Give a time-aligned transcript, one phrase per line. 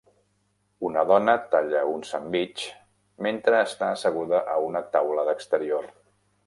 [0.87, 2.65] Una dona talla un sandvitx
[3.27, 5.93] mentre està asseguda a una taula d'exterior.